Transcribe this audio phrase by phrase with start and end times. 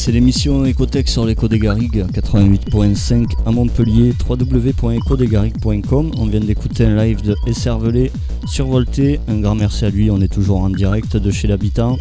[0.00, 6.12] c'est l'émission Ecotech sur l'écho des Garrigues, 88.5 à Montpellier, www.ecodesgarrigues.com.
[6.16, 8.10] On vient d'écouter un live de Esservelé
[8.46, 9.20] survolté.
[9.28, 11.98] Un grand merci à lui, on est toujours en direct de chez l'habitant,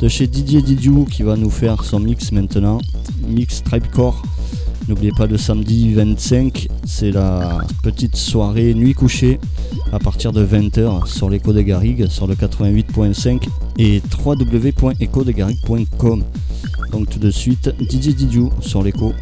[0.00, 2.80] de chez Didier Didiou qui va nous faire son mix maintenant,
[3.28, 4.22] mix Tribecore.
[4.88, 9.38] N'oubliez pas le samedi 25, c'est la petite soirée nuit couchée
[9.92, 16.24] à partir de 20h sur l'écho des Garrigues, sur le 88.5 et www.ecodesgarrigues.com.
[16.94, 19.14] Donc tout de suite, DJ Didiou sur l'écho.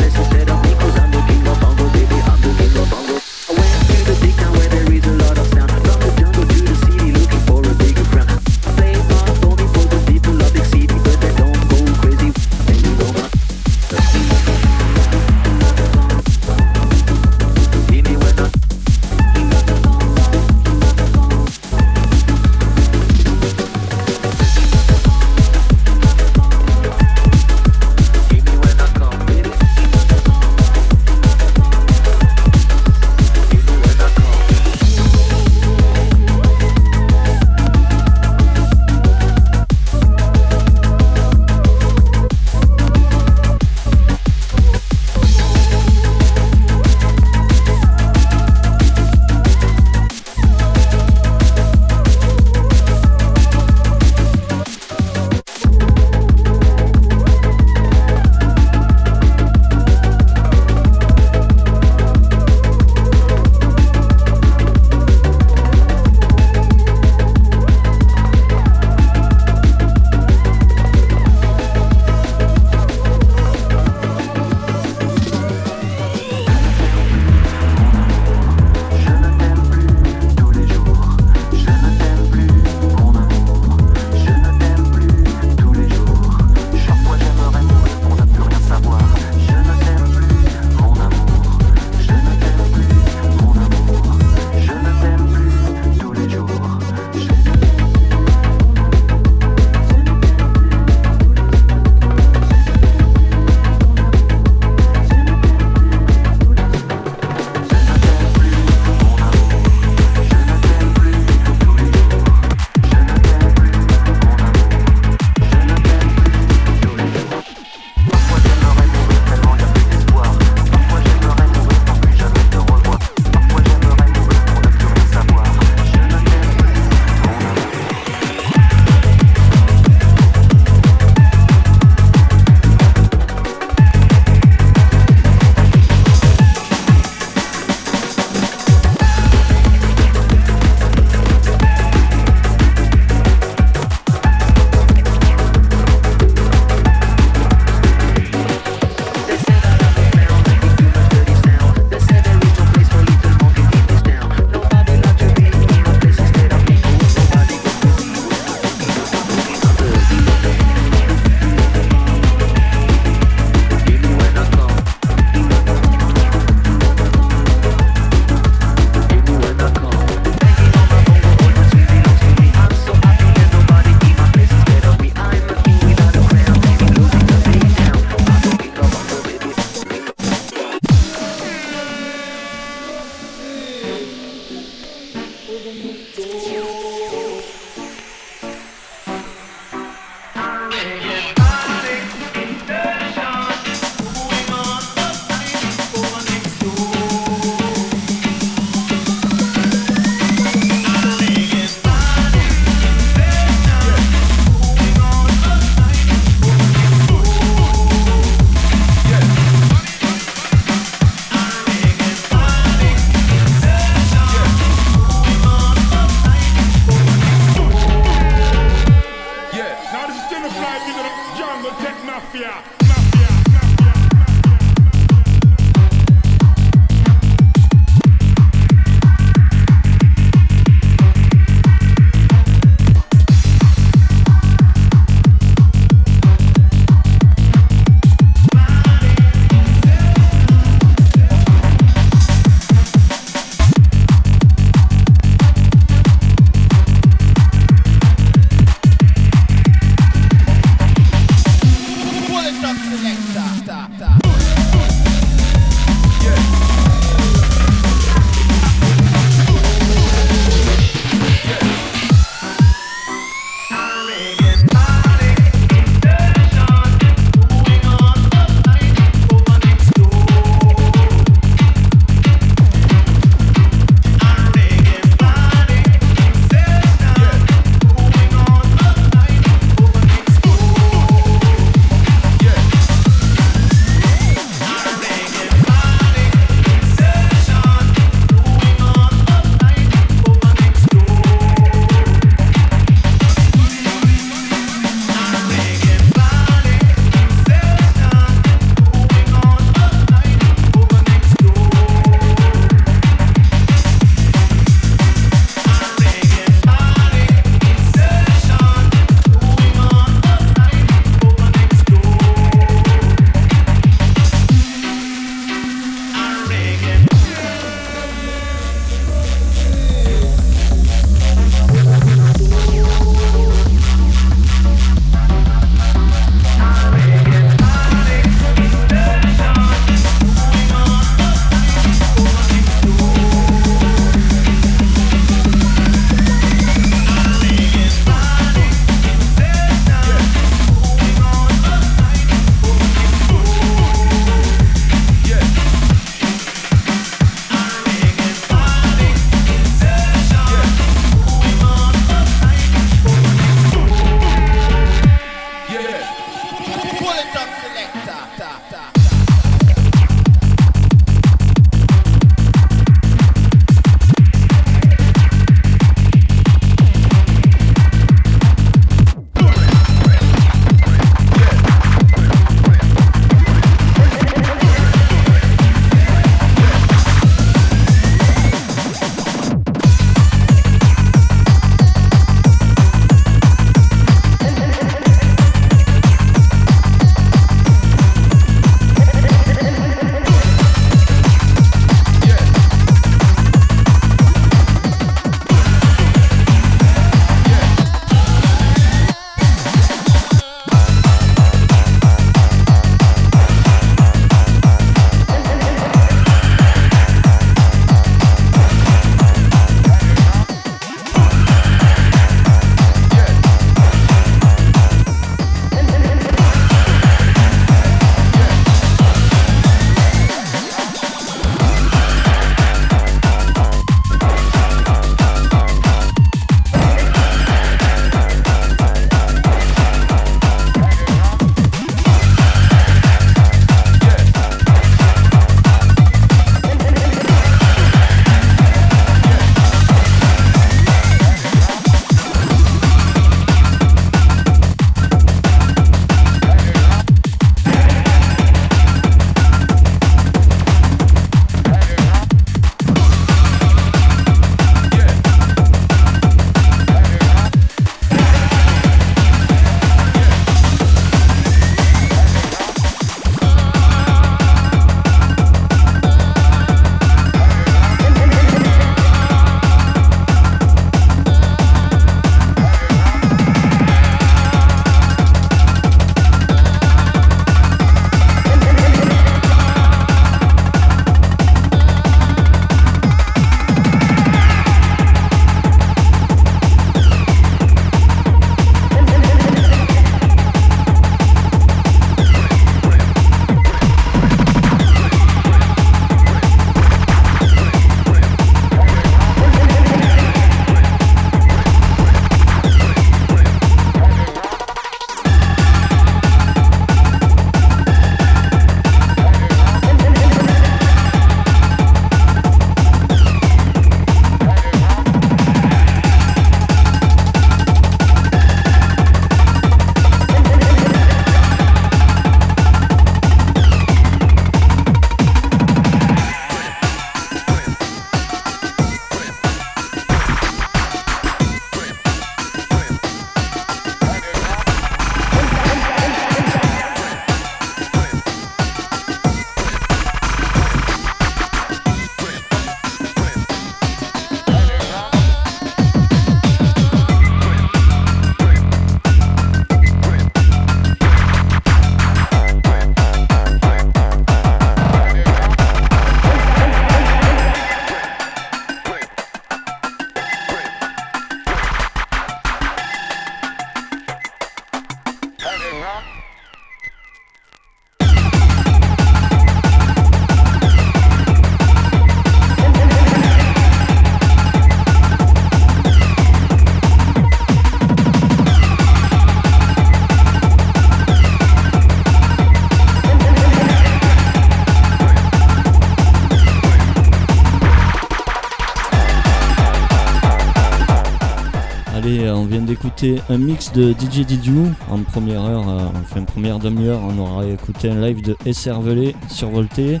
[593.00, 594.68] D'écouter un mix de DJ Didiou.
[594.90, 600.00] En première heure, euh, enfin première demi-heure, on aura écouté un live de Esservelé survolté.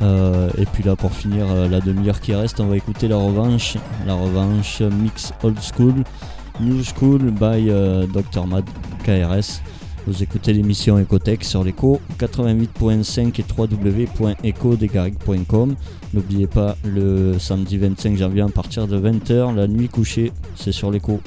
[0.00, 3.16] Euh, et puis là, pour finir euh, la demi-heure qui reste, on va écouter la
[3.16, 3.76] revanche.
[4.06, 6.04] La revanche mix old school,
[6.60, 8.46] new school by euh, Dr.
[8.46, 8.64] Mad
[9.04, 9.60] KRS.
[10.06, 15.76] Vous écoutez l'émission Ecotech sur l'écho 88.5 et www.ecodegaric.com.
[16.14, 20.90] N'oubliez pas le samedi 25 janvier à partir de 20h, la nuit couchée, c'est sur
[20.90, 21.20] l'écho.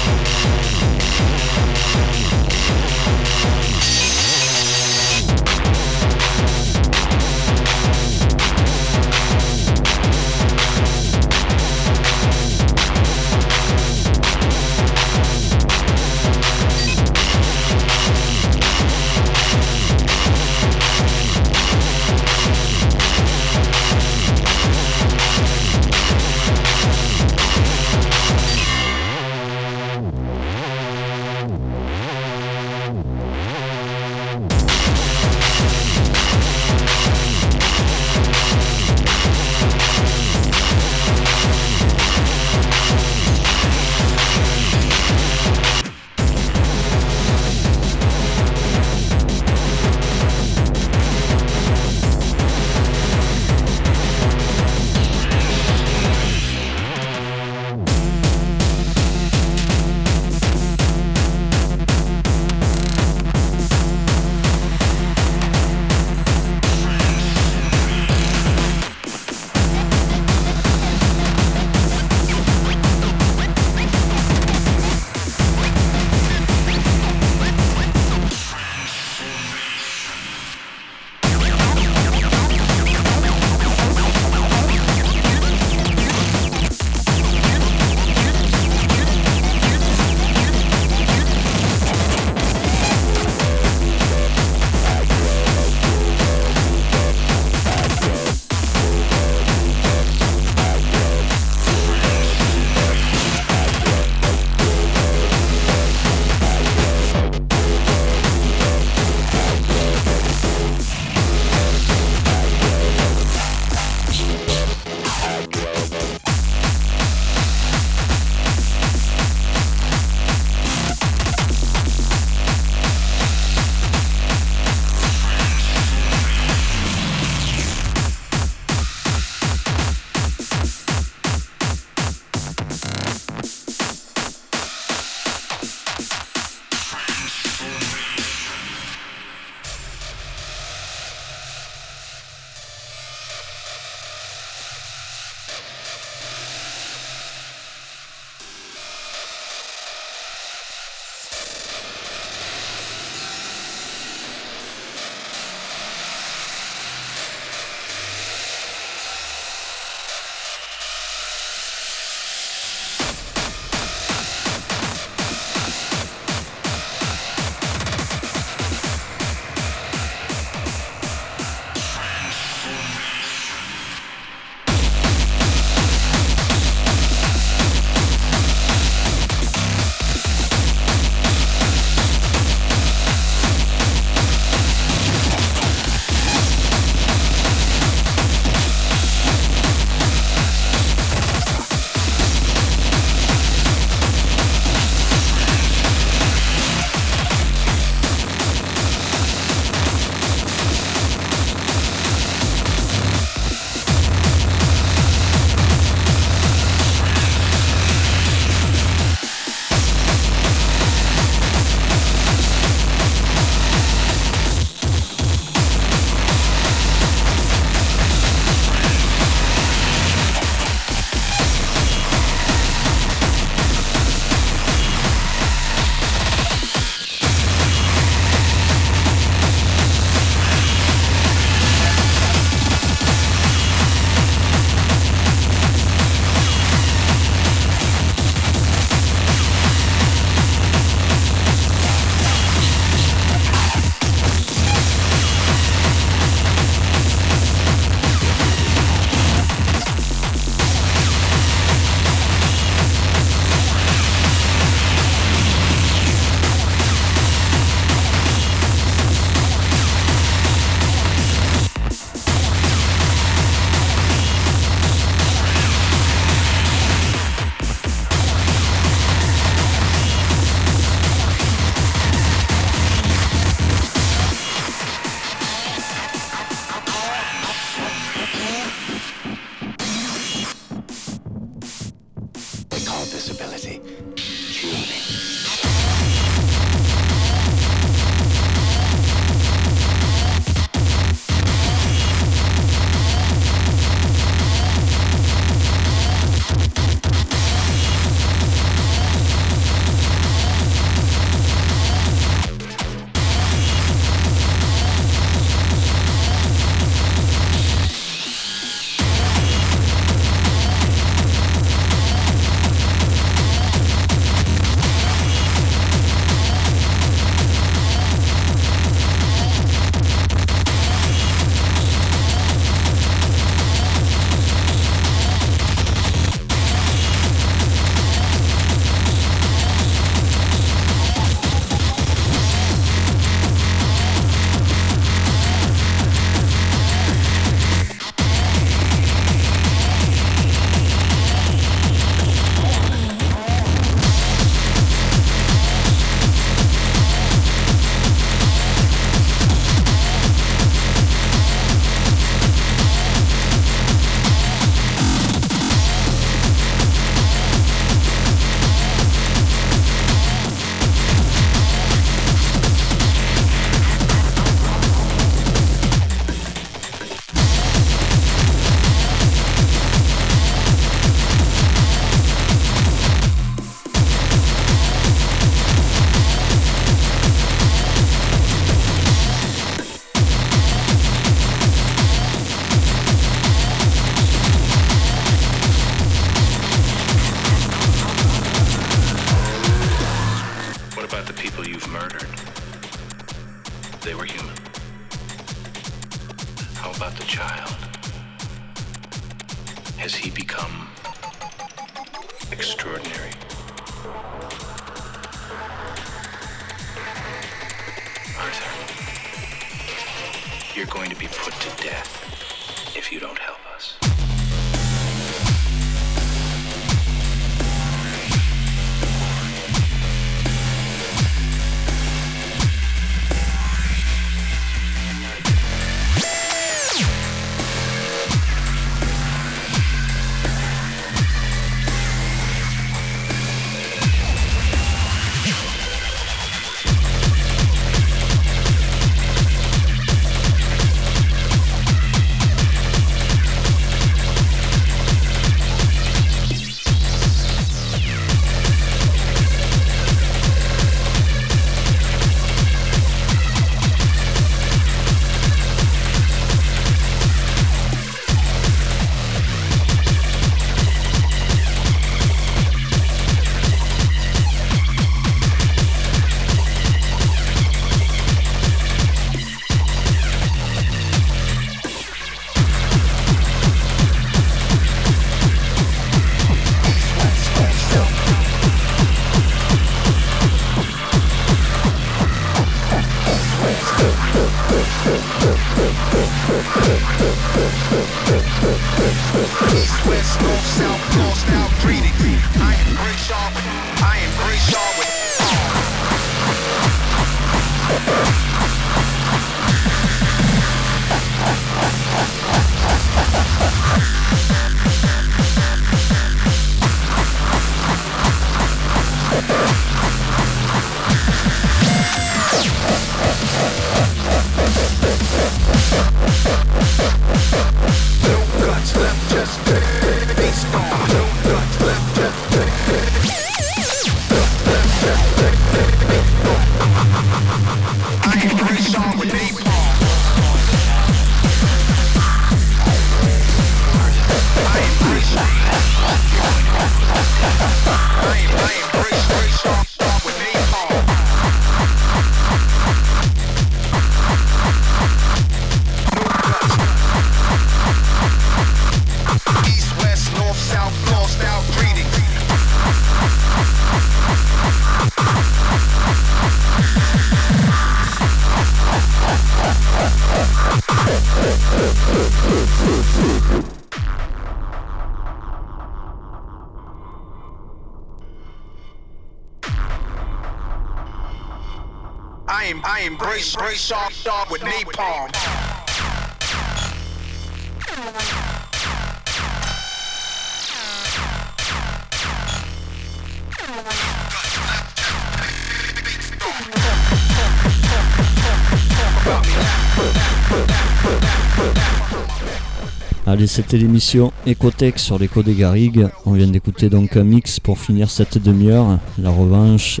[593.58, 596.06] C'était l'émission Ecotech sur l'écho des Garrigues.
[596.26, 599.00] On vient d'écouter donc un mix pour finir cette demi-heure.
[599.20, 600.00] La revanche,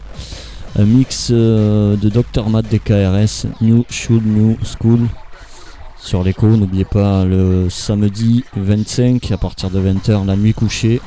[0.78, 2.48] un mix euh, de Dr.
[2.48, 5.00] Matt des KRS, New Should New School
[6.00, 6.46] sur l'écho.
[6.46, 11.00] N'oubliez pas le samedi 25 à partir de 20h, la nuit couchée.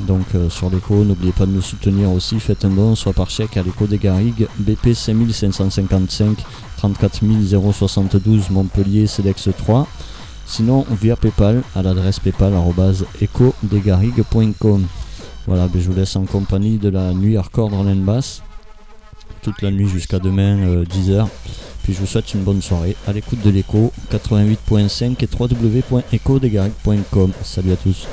[0.00, 2.38] Donc euh, sur l'écho, n'oubliez pas de nous soutenir aussi.
[2.38, 6.36] Faites un don, soit par chèque à l'écho des Garrigues, BP 5555
[6.76, 7.22] 34
[7.72, 9.88] 072 Montpellier, CEDEX 3.
[10.46, 14.86] Sinon via PayPal à l'adresse paypal.ecodesgarrigues.com.
[15.46, 18.42] Voilà, ben, je vous laisse en compagnie de la nuit hardcore Drone Bass.
[19.42, 21.28] Toute la nuit jusqu'à demain 10h.
[21.82, 27.32] Puis je vous souhaite une bonne soirée à l'écoute de l'écho 88.5 et www.ecodesgarrigues.com.
[27.42, 28.06] Salut à tous.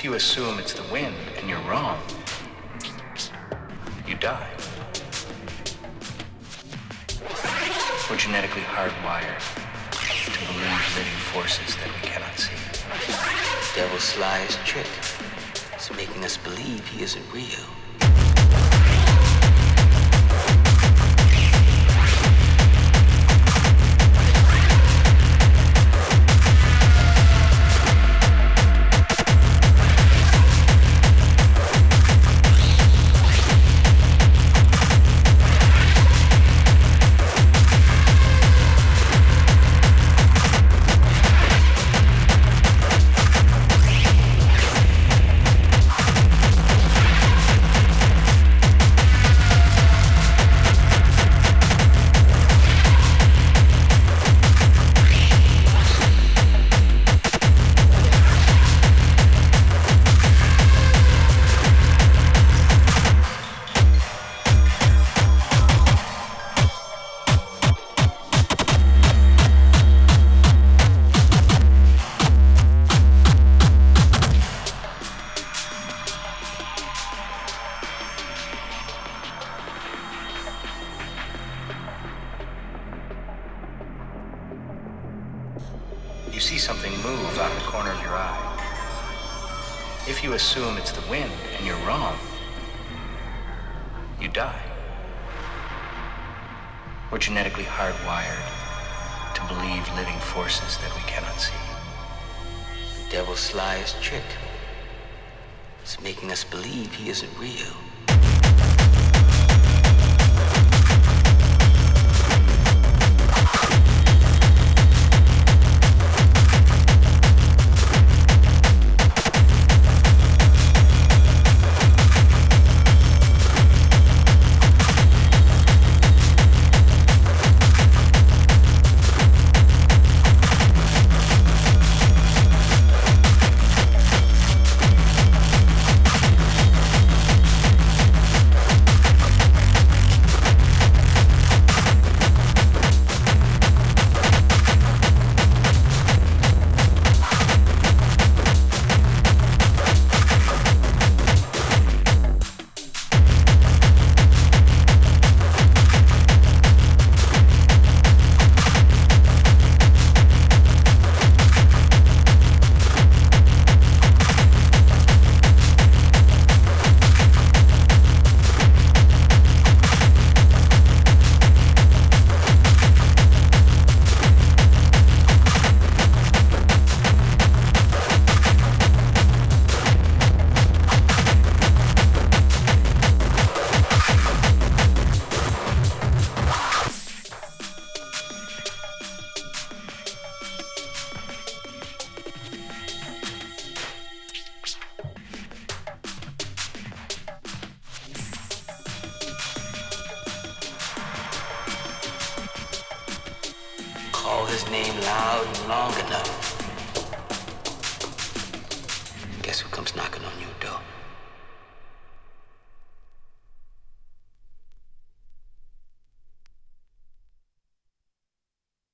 [0.00, 1.98] If you assume it's the wind and you're wrong,
[4.08, 4.48] you die.
[8.08, 9.42] We're genetically hardwired
[10.24, 12.56] to believe living forces that we cannot see.
[13.74, 14.88] The devil's slyest trick
[15.78, 17.66] is making us believe he isn't real.